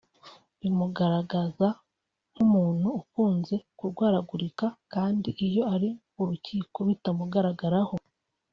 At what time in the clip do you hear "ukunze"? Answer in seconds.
2.99-3.55